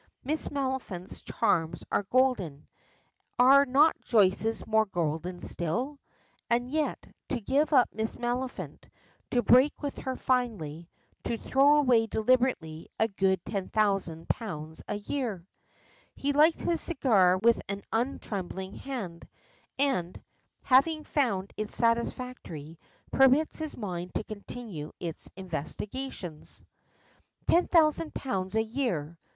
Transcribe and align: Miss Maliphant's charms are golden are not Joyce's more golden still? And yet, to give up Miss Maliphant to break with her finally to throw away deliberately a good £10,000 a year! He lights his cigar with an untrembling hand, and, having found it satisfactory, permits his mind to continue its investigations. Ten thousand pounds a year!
Miss 0.23 0.47
Maliphant's 0.47 1.21
charms 1.21 1.83
are 1.91 2.07
golden 2.09 2.65
are 3.37 3.67
not 3.67 4.01
Joyce's 4.01 4.65
more 4.65 4.87
golden 4.87 5.41
still? 5.41 5.99
And 6.49 6.71
yet, 6.71 7.05
to 7.29 7.39
give 7.39 7.71
up 7.71 7.87
Miss 7.93 8.15
Maliphant 8.15 8.89
to 9.29 9.43
break 9.43 9.79
with 9.83 9.99
her 9.99 10.15
finally 10.15 10.89
to 11.25 11.37
throw 11.37 11.75
away 11.75 12.07
deliberately 12.07 12.87
a 12.97 13.09
good 13.09 13.45
£10,000 13.45 14.81
a 14.87 14.95
year! 14.95 15.45
He 16.15 16.33
lights 16.33 16.63
his 16.63 16.81
cigar 16.81 17.37
with 17.37 17.61
an 17.69 17.83
untrembling 17.93 18.79
hand, 18.79 19.27
and, 19.77 20.19
having 20.63 21.03
found 21.03 21.53
it 21.57 21.69
satisfactory, 21.69 22.79
permits 23.11 23.59
his 23.59 23.77
mind 23.77 24.15
to 24.15 24.23
continue 24.23 24.93
its 24.99 25.29
investigations. 25.35 26.63
Ten 27.47 27.67
thousand 27.67 28.15
pounds 28.15 28.55
a 28.55 28.63
year! 28.63 29.19